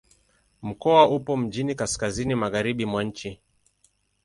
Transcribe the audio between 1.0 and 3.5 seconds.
upo mjini kaskazini-magharibi mwa nchi.